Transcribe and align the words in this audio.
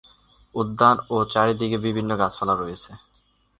উদ্যান 0.55 0.97
ও 1.05 1.17
তার 1.21 1.27
চারদিকে 1.33 1.77
বিভিন্ন 1.85 2.11
গাছপালা 2.21 2.53
রয়েছে। 2.55 2.91